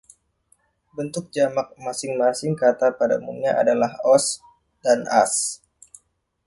Bentuk 0.97 1.25
jamak 1.35 1.67
masing-masing 1.85 2.53
kata 2.61 2.87
pada 2.99 3.15
umumnya 3.21 3.51
adalah 3.61 3.91
“-os” 4.01 4.25
dan 4.83 4.99
“-as”. 5.13 5.33